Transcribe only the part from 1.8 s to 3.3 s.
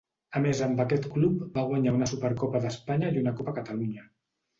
una Supercopa d'Espanya i